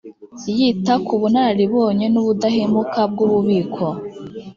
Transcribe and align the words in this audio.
yita 0.57 0.93
ku 1.05 1.13
bunararibonye 1.21 2.05
n’ubudakemwa 2.09 3.01
bw’ububiko 3.11 3.85